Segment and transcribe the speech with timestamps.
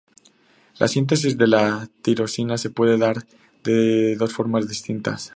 [0.79, 3.27] La síntesis de la tirosina se puede dar
[3.63, 5.29] de dos formas distintas.